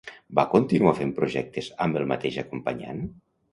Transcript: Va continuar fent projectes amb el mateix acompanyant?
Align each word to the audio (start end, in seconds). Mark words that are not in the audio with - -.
Va 0.37 0.45
continuar 0.53 0.93
fent 1.01 1.11
projectes 1.19 1.69
amb 1.87 2.01
el 2.01 2.11
mateix 2.15 2.43
acompanyant? 2.47 3.07